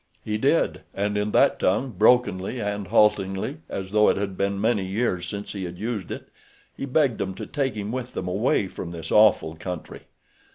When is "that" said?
1.29-1.59